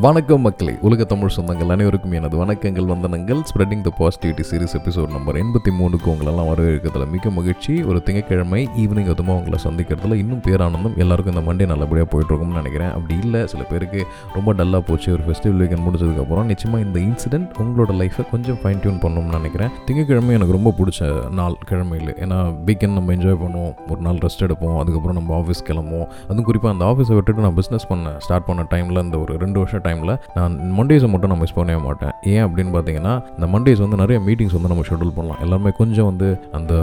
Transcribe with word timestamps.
வணக்கம் 0.00 0.40
மக்களே 0.40 0.76
உலக 0.80 1.04
தமிழ் 1.04 1.30
சொந்தங்கள் 1.36 1.68
அனைவருக்கும் 1.68 2.12
எனது 2.12 2.44
வணக்கங்கள் 2.44 2.88
வந்தனங்கள். 2.92 3.40
Spreading 3.50 3.80
the 3.80 3.90
positivity 3.98 4.44
series 4.50 4.74
episode 4.78 5.10
number 5.10 5.36
எண்பத்தி 5.36 5.70
மூணுக்கு 5.80 6.08
உங்களெல்லாம் 6.12 6.48
வரவேற்கிறதுல 6.48 7.10
மிக 7.10 7.30
மகிழ்ச்சி. 7.30 7.82
ஒரு 7.82 8.02
திங்கக்கிழமை 8.04 8.68
ஈவினிங் 8.76 9.10
அதுமா 9.12 9.34
உங்களை 9.36 9.58
சந்திக்கிறதுல 9.64 10.14
இன்னும் 10.14 10.40
பேரானந்தம். 10.46 10.96
எல்லாருக்கும் 10.96 11.36
இந்த 11.36 11.52
மண்டே 11.52 11.66
நல்லபடியாக 11.66 12.08
போயிட்டுருக்கும்னு 12.12 12.58
நினைக்கிறேன். 12.60 12.88
அப்படி 12.88 13.18
இல்லை 13.22 13.46
சில 13.46 13.62
பேருக்கு 13.62 14.06
ரொம்ப 14.34 14.54
டல்லாக 14.54 14.82
போச்சு. 14.86 15.12
ஒரு 15.12 15.22
ஃபெஸ்டிவல் 15.26 15.60
வீக்கெண்ட் 15.62 15.84
முடிச்சதுக்கப்புறம் 15.86 16.44
நிச்சயமாக 16.44 16.84
இந்த 16.84 16.98
இன்சிடென்ட் 17.00 17.52
உங்களோட 17.58 17.94
லைஃப்பை 18.00 18.30
கொஞ்சம் 18.30 18.58
ஃபைன் 18.64 18.80
டியூன் 18.80 18.98
பண்ணணும்னு 18.98 19.36
நினைக்கிறேன். 19.38 19.70
திங்கக்கிழமை 19.86 20.34
எனக்கு 20.38 20.58
ரொம்ப 20.58 20.74
பிடிச்ச 20.78 21.30
நாள் 21.30 21.56
கிழமையில். 21.68 22.12
ஏன்னா 22.24 22.40
வீக்கெண்ட் 22.66 22.98
நம்ம 22.98 23.14
என்ஜாய் 23.14 23.40
பண்ணுவோம். 23.44 23.74
ஒரு 23.90 24.00
நாள் 24.00 24.14
ரெஸ்ட் 24.14 24.44
எடுப்போம். 24.48 24.76
அதுக்கப்புறம் 24.78 25.18
நம்ம 25.20 25.38
ஆஃபீஸ் 25.38 25.64
கிளம்புவோம். 25.70 26.10
அதுவும் 26.24 26.48
குறிப்பாக 26.50 26.74
அந்த 26.76 26.84
ஆஃபீஸை 26.90 27.14
விட்டுட்டு 27.14 27.40
நான் 27.40 27.56
பிஸ்னஸ் 27.62 27.88
பண்ண 27.88 28.14
ஸ்டார்ட் 28.18 28.44
பண்ண 28.44 28.66
டைமில் 28.70 29.02
இந்த 29.02 29.18
ஒரு 29.18 29.38
ரெண்டு 29.38 29.58
வருஷம் 29.58 29.82
டைமில் 29.86 30.12
நான் 30.36 30.54
மண்டேஸை 30.78 31.08
மட்டும் 31.14 31.32
நான் 31.32 31.42
மிஸ் 31.44 31.56
பண்ணவே 31.58 31.80
மாட்டேன். 31.88 32.12
ஏன் 32.32 32.42
அப்படின்னு 32.46 32.72
பார்த்தீங்கன்னா 32.76 33.14
இந்த 33.36 33.46
மண்டேஸ் 33.54 33.82
வந்து 33.84 33.98
நிறைய 34.02 34.18
மீட்டிங்ஸ் 34.28 34.56
வந்து 34.58 34.70
நம்ம 34.72 34.84
ஷெடியூல் 34.90 35.14
பண்ணலாம். 35.18 35.40
எல்லாருமே 35.46 35.72
கொஞ்சம் 35.80 36.08
வந்து 36.10 36.28
அந்த 36.58 36.74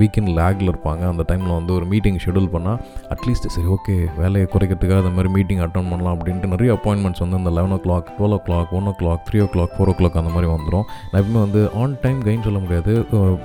வீக்கெண்ட் 0.00 0.32
லேக்கில் 0.40 0.70
இருப்பாங்க. 0.72 1.02
அந்த 1.12 1.24
டைமில் 1.30 1.56
வந்து 1.58 1.74
ஒரு 1.78 1.88
மீட்டிங் 1.92 2.20
ஷெடியூல் 2.26 2.50
பண்ணால் 2.54 2.78
அட்லீஸ்ட் 3.16 3.48
சரி 3.56 3.68
ஓகே 3.76 3.96
வேலையை 4.22 4.46
குறைக்கிறதுக்காக 4.54 5.00
அந்த 5.04 5.14
மாதிரி 5.16 5.32
மீட்டிங் 5.36 5.62
அட்டன் 5.66 5.90
பண்ணலாம் 5.92 6.14
அப்படின்ட்டு 6.16 6.52
நிறைய 6.54 6.70
அப்பாயின்மெண்ட்ஸ் 6.78 7.22
வந்து 7.24 7.40
இந்த 7.42 7.52
eleven 7.58 7.74
o'clock 7.86 8.10
twelve 8.18 8.36
o'clock 8.48 8.72
one 8.78 8.88
o'clock 9.00 9.22
three 9.28 9.40
o'clock 9.54 9.74
four 9.76 9.92
o'clock 10.00 10.18
அந்த 10.22 10.32
மாதிரி 10.36 10.50
வந்துடும் 10.54 10.86
நான் 11.10 11.20
எப்பவுமே 11.22 11.40
வந்து 11.46 11.62
ஆன் 11.82 11.96
டைம் 12.04 12.20
கைன்னு 12.26 12.46
சொல்ல 12.48 12.60
முடியாது. 12.64 12.92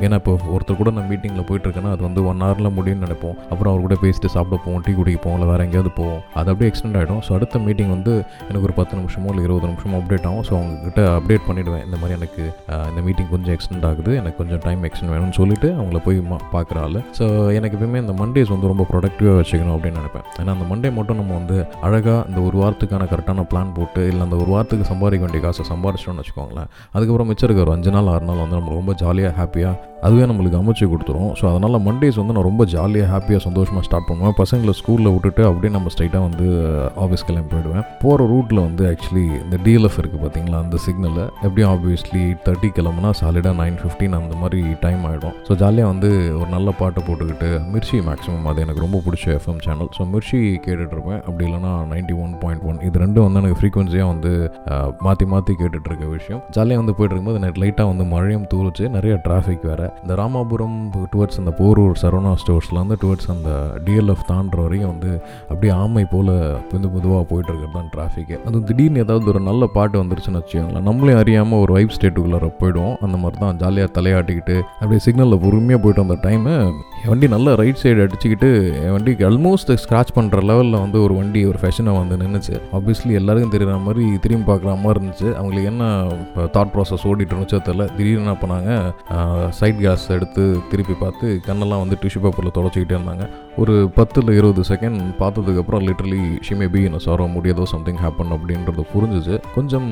ஏன்னா 0.06 0.18
இப்போ 0.22 0.34
ஒருத்தர் 0.56 0.80
கூட 0.82 0.92
நான் 0.98 1.10
மீட்டிங்கில் 1.12 1.48
போயிட்டுருக்கேன்னா 1.50 1.92
அது 1.96 2.04
வந்து 2.08 2.22
ஒன் 2.32 2.44
ஹவரில் 2.46 2.76
முடியும்னு 2.78 3.06
நினைப்போம். 3.08 3.36
அப்புறம் 3.52 3.72
அவர் 3.72 3.86
கூட 3.88 3.98
பேசிட்டு 4.06 4.34
சாப்பிட 4.36 4.60
போவோம் 4.66 4.84
டீ 4.86 4.94
குடிக்க 5.00 5.20
போவோம் 5.26 5.38
இல்லை 5.38 5.50
வேறு 5.52 5.66
எங்கேயாவது 5.68 5.92
போவோம். 6.00 6.22
அது 6.40 6.50
அப்படியே 6.52 6.70
எக்ஸ்டெண்ட் 6.72 6.98
ஆகிடும் 7.00 7.22
ஸோ 7.28 7.34
அடுத்த 7.38 7.60
மீட்டிங் 7.68 7.92
வந்து 7.96 8.14
எனக்கு 8.50 8.66
ஒரு 8.70 8.76
பத்து 8.82 8.98
நிமிஷமோ 8.98 9.28
இல்லை 9.28 9.44
இருபது 9.44 9.68
நிமிஷமோ 9.68 9.96
அப்டேட் 9.96 10.28
ஆகும். 10.28 10.44
ஸோ 10.50 10.54
அவங்கக்கிட்ட 10.54 11.02
அப்டேட் 11.18 11.48
பண்ணிவிடுவேன் 11.48 11.86
இந்த 11.86 11.98
மாதிரி 12.02 12.12
எனக்கு 12.12 12.54
இந்த 12.90 13.02
மீட்டிங் 13.02 13.30
கொஞ்சம் 13.30 13.56
எக்ஸ்டெண்ட் 13.56 13.86
ஆகுது. 13.86 14.16
எனக்கு 14.16 14.38
கொஞ்சம் 14.38 14.60
டைம் 14.60 14.84
எக்ஸ்டெண்ட் 14.84 15.16
வேணும்னு 15.16 15.32
சொல்லிட்டு 15.32 15.72
அவங்கள 15.72 16.00
போய் 16.06 16.18
மா- 16.20 16.40
பார்க்குற 16.54 16.80
ஆள். 16.80 17.04
ஸோ 17.20 17.54
எனக்கு 17.54 17.78
எப்பவுமே 17.78 18.00
இந்த 18.00 18.14
மண்டேஸ் 18.14 18.48
வந்து 18.48 18.68
ரொம்ப 18.68 18.86
ப்ரொடக்டிவாக 18.92 19.42
வச்சுக்கணும் 19.42 19.76
அப்படின்னு 19.78 20.00
நினைப்பேன். 20.02 20.26
ஏன்னா 20.38 20.62
அந்த 20.62 20.66
மண்டே 20.76 20.94
மட்டும் 20.94 21.16
நம்ம 21.16 21.34
வந்து 21.34 21.66
அழகாக 21.82 22.26
இந்த 22.28 22.42
ஒரு 22.42 22.58
வாரத்துக்கான 22.58 23.04
கரெக்டான 23.04 23.46
பிளான் 23.50 23.74
போட்டு 23.74 24.08
இல்லை 24.08 24.22
அந்த 24.22 24.36
ஒரு 24.36 24.46
வாரத்துக்கு 24.46 24.86
சம்பாதிக்க 24.86 25.26
வேண்டிய 25.26 25.44
காசை 25.44 25.78
சம்பாரிச்சிட்டோம்னு 25.78 26.24
வச்சுக்கோங்களேன். 26.24 26.68
அதுக்கப்புறம் 26.92 27.28
மிச்சம் 27.28 27.50
ஒரு 27.58 27.72
அஞ்சு 27.72 27.92
நாள் 27.92 28.06
ஆறு 28.06 28.26
நாள் 28.26 28.38
வந்து 28.38 28.56
நம்ம 28.56 28.70
ரொம்ப 28.70 28.94
ஜாலியாக 28.94 29.44
ஹாப்பியாக 29.44 29.90
அதுவே 30.08 30.26
நம்மளுக்கு 30.30 30.60
அமைச்சு 30.62 30.86
கொடுத்துரும். 30.92 31.32
ஸோ 31.40 31.44
அதனால் 31.52 31.78
மண்டேஸ் 31.88 32.20
வந்து 32.22 32.36
நான் 32.36 32.48
ரொம்ப 32.50 32.64
ஜாலியாக 32.74 33.10
ஹாப்பியாக 33.14 33.42
சந்தோஷமாக 33.48 33.84
ஸ்டார்ட் 33.88 34.08
பண்ணுவேன். 34.10 34.36
பசங்களை 34.42 34.74
ஸ்கூலில் 34.80 35.12
விட்டுட்டு 35.16 35.44
அப்படியே 35.50 35.72
நம்ம 35.76 35.92
ஸ்ட்ரைட்டாக 35.94 36.24
வந்து 36.28 36.46
ஆஃபீஸ் 37.06 37.26
கிளம்பி 37.28 37.50
போயிடுவேன். 37.54 37.86
போகிற 38.04 38.28
ரூட்டில் 38.34 38.62
வந்து 38.68 38.84
ஆக்சுவலி 38.92 39.26
இந்த 39.44 39.58
டிஎல்எஃப் 39.66 40.00
இருக்குது 40.02 40.22
பார்த்தீங்களா 40.24 40.60
அந்த 40.66 40.80
சிக்னலில் 40.86 41.24
எப்படியும் 41.46 41.72
ஆப்வியஸ்லி 41.74 42.24
தேர்ட்டி 42.48 42.72
கிளம்புனா 42.80 43.12
சாலிடாக 43.22 43.56
நைன் 43.62 43.78
ஃபிஃப்டின் 43.82 44.18
அந்த 44.22 44.38
மாதிரி 44.44 44.62
டைம் 44.86 45.04
ஆகிடும் 45.10 45.36
ஸோ 45.50 45.60
ஜாலியாக 45.64 45.92
வந்து 45.94 46.12
ஒரு 46.40 46.50
நல்ல 46.56 46.72
பாட்டை 46.82 47.04
போட்டுக்கிட்டு 47.10 47.50
மிர்ச்சி 47.74 48.00
மேக்ஸிமம் 48.10 48.50
அது 48.54 48.66
எனக்கு 48.66 48.86
ரொம்ப 48.86 49.02
பிடிச்ச 49.08 49.28
எஃப்எம் 49.38 49.62
சேனல் 49.68 49.92
ஸோ 50.00 50.10
மிர்ச்சி 50.14 50.42
கேட்டுட்ருப்பேன் 50.66 51.22
அப்படி 51.28 51.46
இல்லைனா 51.50 51.74
நைன்டி 51.94 52.18
ஒன் 52.26 52.36
பாயிண்ட் 52.44 52.66
ஒன் 52.72 52.82
இது 52.90 53.04
ரெண்டும் 53.06 53.28
வந்து 53.28 53.42
எனக்கு 53.44 53.60
ஃப்ரீக்வன்சியாக 53.62 54.12
வந்து 54.14 54.34
மாற்றி 55.08 55.26
மாற்றி 55.34 55.54
கேட்டுட்ருக்க 55.62 56.06
விஷயம். 56.18 56.42
ஜாலியாக 56.58 56.82
வந்து 56.84 56.96
போயிட்டு 56.98 57.14
இருக்கும்போது 57.16 57.44
நைட் 57.46 57.62
லைட்டாக 57.64 57.90
வந்து 57.94 58.06
மழையும் 58.16 58.50
தூரிச்சு. 58.54 58.86
நிறைய 58.98 59.16
டிராஃபிக் 59.28 59.66
வேறு. 59.72 59.88
இந்த 60.04 60.14
ராமாபுரம் 60.22 60.78
டுவர்ட்ஸ் 61.14 61.40
அந்த 61.42 61.52
போரூர் 61.60 61.96
சரவணா 62.02 62.32
ஸ்டோர்ஸ்லேருந்து 62.42 62.98
டுவர்ட்ஸ் 63.02 63.30
அந்த 63.34 63.50
டிஎல்எஃப் 63.86 64.24
தாண்டுற 64.30 64.60
வரைக்கும் 64.66 64.92
வந்து 64.94 65.12
அப்படியே 65.50 65.74
ஆமை 65.82 66.04
போல் 66.14 66.32
புது 66.72 66.88
புதுவாக 66.94 67.24
போயிட்டுருக்கிறது 67.32 67.76
தான் 67.78 67.90
டிராஃபிக்கு 67.96 68.38
அது 68.48 68.64
திடீர்னு 68.70 69.04
ஏதாவது 69.06 69.30
ஒரு 69.34 69.42
நல்ல 69.50 69.68
பாட்டு 69.76 70.02
வந்துருச்சுன்னு 70.04 70.42
வச்சுக்கோங்களேன் 70.42 70.88
நம்மளே 70.90 71.16
அறியாமல் 71.22 71.62
ஒரு 71.64 71.74
வைப் 71.78 71.96
ஸ்டேட்டுக்குள்ளார 71.98 72.50
போயிடுவோம். 72.62 72.96
அந்த 73.06 73.18
மாதிரி 73.24 73.40
தான் 73.44 73.60
ஜாலியாக 73.64 73.92
தலையாட்டிக்கிட்டு 73.98 74.56
அப்படியே 74.80 75.02
சிக்னலில் 75.08 75.42
பொறுமையாக 75.46 75.82
போயிட்டு 75.84 76.04
வந்த 76.06 76.18
டைமு 76.28 76.56
என் 77.02 77.12
வண்டி 77.12 77.28
நல்லா 77.36 77.52
ரைட் 77.62 77.82
சைடு 77.84 78.02
அடிச்சுக்கிட்டு 78.06 78.50
என் 78.84 78.94
வண்டிக்கு 78.96 79.24
ஆல்மோஸ்ட் 79.30 79.72
ஸ்க்ராச் 79.84 80.16
பண்ணுற 80.18 80.42
லெவலில் 80.50 80.82
வந்து 80.84 80.98
ஒரு 81.06 81.14
வண்டி 81.20 81.44
ஒரு 81.52 81.60
ஃபேஷனாக 81.62 82.02
வந்து 82.02 82.18
நின்றுச்சு 82.24 82.56
ஆப்வியஸ்லி 82.80 83.14
எல்லாருக்கும் 83.22 83.54
தெரியுற 83.56 83.78
மாதிரி 83.88 84.06
திரும்பி 84.26 84.46
பார்க்குற 84.52 84.74
மாதிரி 84.84 84.98
இருந்துச்சு. 84.98 85.30
அவங்களுக்கு 85.38 85.70
என்ன 85.74 85.86
தாட் 86.58 86.74
ப்ராசஸ் 86.76 87.06
ஓடிட்டு 87.12 87.34
இருந்துச்சோ 87.34 87.62
தெரியல. 87.68 87.88
திடீர்னு 87.98 88.24
என்ன 88.26 88.36
பண்ணாங்க 88.44 88.70
சைட் 89.60 89.81
கேஸ் 89.86 90.06
எடுத்து 90.16 90.44
திருப்பி 90.72 90.96
பார்த்து 91.04 91.28
கண்ணெல்லாம் 91.48 91.82
வந்து 91.84 91.98
டிஷ்யூ 92.04 92.22
பேப்பரில் 92.26 92.56
தொடச்சிக்கிட்டே 92.58 92.96
இருந்தாங்க. 92.98 93.26
ஒரு 93.62 93.74
பத்தில் 93.98 94.30
இருபது 94.40 94.62
செகண்ட் 94.72 95.00
பார்த்ததுக்கப்புறம் 95.22 95.82
லிட்டரலி 95.88 96.22
ஷி 96.48 96.54
மே 96.60 96.68
பி 96.74 96.82
என்ன 96.90 97.00
சாரோ 97.06 97.26
முடியாதோ 97.36 97.64
சம்திங் 97.74 98.00
ஹேப்பன் 98.04 98.32
அப்படின்றது 98.36 98.84
புரிஞ்சுச்சு 98.94 99.38
கொஞ்சம் 99.56 99.90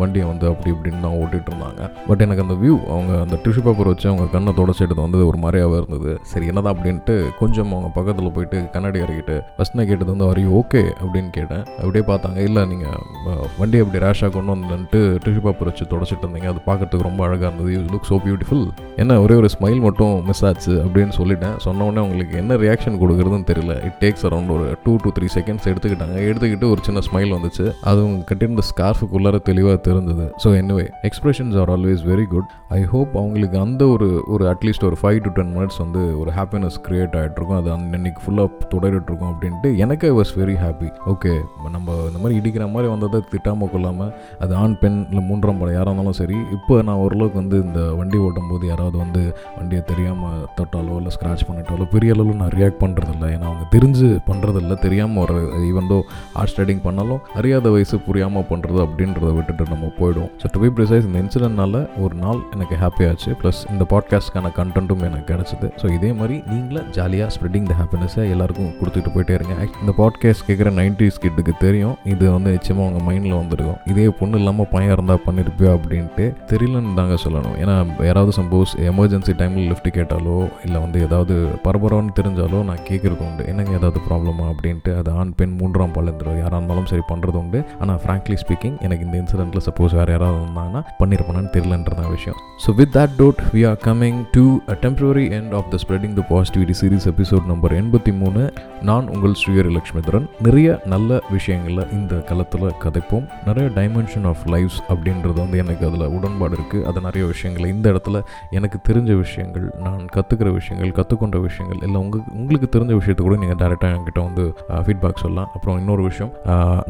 வண்டியை 0.00 0.26
வந்து 0.32 0.46
அப்படி 0.52 0.70
இப்படின்னு 0.74 1.00
தான் 1.06 1.16
ஓட்டிகிட்டு 1.20 1.50
இருந்தாங்க. 1.52 1.88
பட் 2.08 2.22
எனக்கு 2.26 2.44
அந்த 2.46 2.56
வியூ 2.62 2.74
அவங்க 2.94 3.12
அந்த 3.24 3.38
டிஷ்யூ 3.44 3.64
பேப்பர் 3.68 3.90
வச்சு 3.92 4.06
அவங்க 4.12 4.26
கண்ணை 4.34 4.54
தொடச்சிட்டு 4.60 5.00
வந்து 5.04 5.20
ஒரு 5.30 5.40
மாதிரியாகவே 5.44 5.78
இருந்தது. 5.82 6.12
சரி 6.32 6.48
என்னதான் 6.52 6.74
அப்படின்ட்டு 6.76 7.16
கொஞ்சம் 7.40 7.72
அவங்க 7.76 7.90
பக்கத்தில் 7.98 8.34
போயிட்டு 8.36 8.60
கண்ணாடி 8.74 9.00
இறக்கிட்டு 9.04 9.38
ஃபஸ்ட் 9.56 9.78
நான் 9.78 9.90
கேட்டது 9.92 10.10
வந்து 10.14 10.28
வரையும் 10.30 10.54
ஓகே 10.60 10.82
அப்படின்னு 11.02 11.32
கேட்டேன். 11.38 11.64
அப்படியே 11.82 12.04
பார்த்தாங்க 12.12 12.38
இல்லை 12.48 12.64
நீங்கள் 12.72 13.48
வண்டி 13.60 13.80
அப்படி 13.84 14.04
ரேஷாக 14.06 14.32
கொண்டு 14.36 14.52
வந்துட்டு 14.56 15.00
டிஷ்யூ 15.24 15.42
பேப்பர் 15.46 15.70
வச்சு 15.70 15.90
தொடச்சிட்டு 15.94 16.24
இருந்தீங்க. 16.26 16.50
அது 16.54 16.62
பார்க்கறதுக்கு 16.70 17.08
ரொம்ப 17.10 17.22
அழகாக 17.28 17.48
இருந்தது. 17.50 17.72
யூ 17.76 17.80
லுக் 17.94 18.08
ஸோ 18.12 18.18
பியூட்டிஃபுல் 18.26 18.64
என்ன 19.02 19.11
ஒரே 19.24 19.36
ஒரு 19.42 19.50
ஸ்மைல் 19.56 19.80
மட்டும் 19.88 20.14
மிஸ் 20.30 20.44
ஆச்சு 20.50 20.74
அப்படின்னு 20.84 21.14
சொல்லிட்டேன். 21.20 21.56
சொன்னோடனே 21.68 22.00
அவங்களுக்கு 22.02 22.20
உங்களுக்கு 22.22 22.40
என்ன 22.42 22.56
ரியாக்ஷன் 22.62 22.98
கொடுக்குறதுன்னு 23.02 23.46
தெரியல. 23.50 23.74
இட் 23.86 23.96
டேக்ஸ் 24.02 24.24
அரௌண்ட் 24.28 24.50
ஒரு 24.56 24.66
டூ 24.84 24.92
டூ 25.02 25.10
த்ரீ 25.16 25.26
செகண்ட்ஸ் 25.36 25.66
எடுத்துக்கிட்டாங்க. 25.70 26.16
எடுத்துக்கிட்டு 26.28 26.66
ஒரு 26.72 26.80
சின்ன 26.86 27.00
ஸ்மைல் 27.06 27.32
வந்துச்சு. 27.36 27.64
அது 27.88 27.98
அவங்க 28.02 28.24
கட்டியிருந்த 28.30 28.62
ஸ்கார்ஃபுக்குள்ளார 28.68 29.38
தெளிவாக 29.48 29.78
தெரிஞ்சது 29.88 30.26
so 30.42 30.50
anyway 30.58 30.84
expressions 31.08 31.56
are 31.62 31.70
always 31.74 32.02
very 32.10 32.26
good 32.34 32.50
I 32.78 32.80
hope 32.92 33.12
அவங்களுக்கு 33.20 33.58
அந்த 33.64 33.82
ஒரு 33.94 34.08
ஒரு 34.34 34.46
அட்லீஸ்ட் 34.52 34.86
ஒரு 34.88 34.98
ஃபைவ் 35.02 35.18
டு 35.26 35.32
டென் 35.38 35.52
மினிட்ஸ் 35.56 35.80
வந்து 35.84 36.02
ஒரு 36.22 36.32
ஹாப்பினஸ் 36.38 36.78
கிரியேட் 36.88 37.16
ஆகிட்ருக்கும் 37.22 37.58
அது 37.60 37.70
அன்னைக்கு 37.76 38.22
ஃபுல்லாக 38.26 38.68
தொடரிட்டுருக்கும் 38.74 39.30
அப்படின்ட்டு 39.32 39.70
எனக்கு 39.86 40.06
I 40.10 40.14
was 40.20 40.32
very 40.42 40.56
happy 40.64 40.90
okay 41.14 41.34
நம்ம 41.76 41.96
இந்த 42.10 42.20
மாதிரி 42.22 42.38
இடிக்கிற 42.42 42.66
மாதிரி 42.76 42.90
வந்ததை 42.94 43.20
திட்டாமல் 43.34 43.72
கொள்ளாமல் 43.74 44.12
அது 44.44 44.54
ஆண் 44.62 44.78
பெண் 44.84 45.00
இல்லை 45.10 45.24
மூன்றாம் 45.30 45.60
படம் 45.62 45.76
யாராக 45.78 45.90
இருந்தாலும் 45.90 46.18
சரி 46.22 46.38
இப்போ 46.58 46.76
நான் 46.90 47.02
ஓரளவுக்கு 47.06 47.40
வந்து 47.42 47.58
இந்த 47.66 47.82
வண்டி 48.00 48.20
ஓட்டும் 48.28 48.50
போது 48.52 48.64
யாராவது 48.72 48.96
வந்து 49.04 49.22
வண்டியை 49.58 49.82
தெரியாமல் 49.90 50.38
தொட்டாலோ 50.58 50.96
இல்லை 51.00 51.12
ஸ்க்ராச் 51.16 51.46
பண்ணிட்டாலோ 51.48 51.86
பெரிய 51.94 52.16
அளவில் 52.16 52.40
நான் 52.42 52.54
ரியாக்ட் 52.58 52.80
பண்ணுறதில்ல 52.84 53.32
ஏன்னா 53.36 53.48
அவங்க 53.52 53.66
தெரிஞ்சு 53.76 54.10
பண்ணுறதில்ல 54.30 54.76
தெரியாமல் 54.86 55.22
வர 55.24 55.38
ஈவன் 55.70 55.90
தோ 55.92 56.00
ஹார்ட் 56.38 56.54
ஸ்டைடிங் 56.54 56.82
பண்ணாலும் 56.86 57.22
அறியாத 57.40 57.70
வயசு 57.76 57.98
புரியாமல் 58.08 58.48
பண்ணுறது 58.52 58.80
அப்படின்றத 58.86 59.32
விட்டுட்டு 59.38 59.66
நம்ம 59.74 59.92
போயிடும் 60.00 60.30
ஸோ 60.42 60.52
டு 60.54 60.60
பி 60.64 60.72
ப்ரிசைஸ் 60.78 61.06
இந்த 61.08 61.18
இன்சிடென்ட்னால 61.24 61.84
ஒரு 62.04 62.16
நாள் 62.24 62.40
எனக்கு 62.54 62.76
ஹாப்பியாச்சு 62.84 63.30
ப்ளஸ் 63.42 63.60
இந்த 63.72 63.84
பாட்காஸ்ட்க்கான 63.92 64.50
கண்டென்ட்டும் 64.58 65.04
எனக்கு 65.08 65.28
கிடச்சிது. 65.32 65.68
ஸோ 65.80 65.86
இதே 65.96 66.10
மாதிரி 66.18 66.36
நீங்களும் 66.52 66.88
ஜாலியாக 66.96 67.30
ஸ்ப்ரெட்டிங் 67.34 67.66
த 67.70 67.74
ஹாப்பினஸை 67.80 68.24
எல்லாருக்கும் 68.34 68.70
கொடுத்துட்டு 68.80 69.10
போயிட்டே 69.14 69.34
இருங்க. 69.38 69.54
இந்த 69.82 69.92
பாட்காஸ்ட் 70.00 70.44
கேட்குற 70.48 70.70
நைன்டிஸ் 70.80 71.20
கிட்டுக்கு 71.24 71.52
தெரியும். 71.64 71.94
இது 72.12 72.24
வந்து 72.36 72.50
நிச்சயமாக 72.56 72.86
அவங்க 72.86 73.00
மைண்டில் 73.08 73.36
வந்துருக்கும். 73.40 73.78
இதே 73.92 74.06
பொண்ணு 74.18 74.38
இல்லாமல் 74.40 74.68
பையன் 74.74 74.94
இருந்தால் 74.96 75.22
பண்ணியிருப்பியோ 75.26 75.70
அப்படின்ட்டு 75.76 76.26
தெரியலன்னு 76.52 76.94
தாங்க 77.00 77.16
சொல்லணும். 77.24 77.56
ஏன்னா 77.62 77.76
யாராவது 78.08 78.34
சப்போஸ் 78.40 78.72
எமர்ஜென்சி 78.90 79.32
டைமில் 79.40 79.68
லிஃப்ட் 79.70 79.88
கேட்டாலோ 79.98 80.36
இல்லை 80.64 80.78
வந்து 80.80 80.98
ஏதாவது 81.06 81.34
பரபரம்னு 81.64 82.12
தெரிஞ்சாலோ 82.18 82.58
நான் 82.68 82.82
கேட்குறது 82.88 83.22
உண்டு. 83.28 83.42
என்னங்க 83.46 83.72
ஏதாவது 83.80 84.00
ப்ராப்ளமா 84.08 84.46
அப்படின்ட்டு 84.52 84.92
அது 85.00 85.10
ஆண் 85.20 85.32
பெண் 85.40 85.54
மூன்றாம் 85.60 85.94
பாலேந்திரம் 85.96 86.38
யாராக 86.42 86.56
இருந்தாலும் 86.56 86.88
சரி 86.92 87.04
பண்ணுறது 87.12 87.38
உண்டு. 87.42 87.60
ஆனால் 87.80 88.00
ஃப்ராங்க்லி 88.04 88.36
ஸ்பீக்கிங் 88.42 88.76
எனக்கு 88.86 89.06
இந்த 89.06 89.16
இன்சிடென்ட்டில் 89.22 89.64
சப்போஸ் 89.68 89.96
வேறு 90.00 90.12
யாராவது 90.16 90.38
இருந்தாங்கன்னா 90.44 90.82
பண்ணியிருப்பானு 91.00 91.52
தெரியலன்றதான் 91.56 92.10
விஷயம். 92.16 92.38
So 92.64 92.74
with 92.80 92.92
that 92.96 93.14
note 93.20 93.42
we 93.54 93.62
are 93.70 93.78
coming 93.88 94.20
to 94.36 94.44
a 94.72 94.76
temporary 94.84 95.26
end 95.38 95.54
of 95.60 95.70
the 95.74 95.78
spreading 95.84 96.14
the 96.20 96.24
positivity 96.32 96.76
series 96.80 97.08
episode 97.12 97.46
number 97.52 97.74
எண்பத்தி 97.80 98.14
மூணு. 98.22 98.42
நான் 98.90 99.08
உங்கள் 99.14 99.36
ஸ்ரீஹரி 99.42 99.72
லட்சுமிதரன் 99.76 100.26
நிறைய 100.46 100.68
நல்ல 100.94 101.20
விஷயங்களை 101.30 101.84
இந்த 101.98 102.14
களத்தில் 102.30 102.68
கதைப்போம். 102.84 103.26
நிறைய 103.46 103.68
டைமென்ஷன் 103.78 104.26
ஆஃப் 104.32 104.44
லைஃப்ஸ் 104.54 104.80
அப்படின்றது 104.88 105.38
வந்து 105.44 105.58
எனக்கு 105.64 105.86
அதில் 105.88 106.06
உடன்பாடு 106.18 106.56
இருக்குது 106.58 106.86
அது 106.90 107.00
நிறைய 107.00 107.24
விஷயங்களை 107.32 107.68
இந்த 107.76 107.86
இடத்துல 107.92 108.20
எனக்கு 108.50 108.71
எனக்கு 108.72 108.88
தெரிஞ்ச 108.90 109.12
விஷயங்கள் 109.22 109.64
நான் 109.86 110.04
கற்றுக்கிற 110.14 110.48
விஷயங்கள் 110.58 110.90
கற்றுக்கொண்ட 110.98 111.38
விஷயங்கள் 111.46 111.80
இல்லை 111.86 111.98
உங்கள் 112.04 112.22
உங்களுக்கு 112.38 112.68
தெரிஞ்ச 112.74 112.92
விஷயத்தை 112.98 113.22
கூட 113.26 113.34
நீங்கள் 113.42 113.58
டேரெக்டாக 113.62 113.96
என்கிட்ட 113.96 114.20
வந்து 114.28 114.44
ஃபீட்பேக் 114.84 115.20
சொல்லலாம். 115.22 115.48
அப்புறம் 115.56 115.76
இன்னொரு 115.80 116.02
விஷயம் 116.08 116.30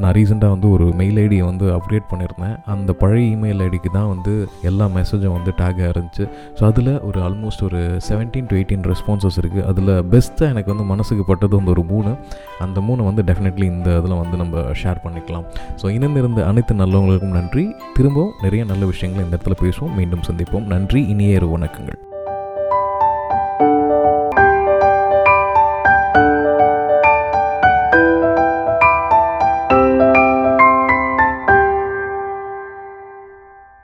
நான் 0.03 0.15
ரீசெண்டாக 0.19 0.55
வந்து 0.55 0.69
ஒரு 0.75 0.87
மெயில் 1.01 1.19
ஐடியை 1.23 1.45
வந்து 1.49 1.67
அப்டேட் 1.77 2.07
பண்ணியிருந்தேன் 2.11 2.55
அந்த 2.75 2.95
பழைய 3.01 3.25
இமெயில் 3.37 3.63
ஐடிக்கு 3.67 3.91
தான் 3.97 4.11
வந்து 4.13 4.35
எல்லா 4.71 4.87
மெசேஜும் 4.99 5.35
வந்து 5.39 5.55
டேக்காக 5.63 5.89
இருந்துச்சு. 5.95 6.27
ஸோ 6.61 6.63
அதில் 6.71 6.93
ஒரு 7.09 7.21
ஆல்மோஸ்ட் 7.29 7.65
ஒரு 7.69 7.81
செவன்டீன் 8.11 8.49
டு 8.53 8.57
எயிட்டீன் 8.61 8.87
ரெஸ்பான்சஸ் 8.93 9.39
இருக்குது 9.43 9.65
அதில் 9.73 9.93
பெஸ்ட்டாக 10.15 10.53
எனக்கு 10.55 10.73
வந்து 10.75 10.87
மனசுக்கு 10.93 11.27
பட்டது 11.33 11.55
வந்து 11.61 11.75
ஒரு 11.75 11.85
மூணு. 11.93 12.13
அந்த 12.67 12.79
மூணு 12.91 13.03
வந்து 13.11 13.25
டெஃபினெட்லி 13.33 13.69
இந்த 13.75 13.91
இதில் 14.03 14.17
வந்து 14.23 14.39
நம்ம 14.45 14.65
ஷேர் 14.85 15.03
பண்ணிக்கலாம். 15.09 15.49
ஸோ 15.83 15.87
இணைந்திருந்த 15.97 16.47
அனைத்து 16.53 16.79
நல்லவங்களுக்கும் 16.85 17.37
நன்றி. 17.41 17.67
திரும்பவும் 17.99 18.33
நிறைய 18.47 18.63
நல்ல 18.73 18.85
விஷயங்களை 18.95 19.27
இந்த 19.27 19.35
இடத்துல 19.37 19.59
பேசுவோம். 19.65 19.95
மீண்டும் 20.01 20.25
சந்திப்போம். 20.31 20.67
நன்றி. 20.77 21.03
இனிய 21.13 21.31
உனக்கு 21.55 21.72
வணக்கங்கள் 21.73 22.12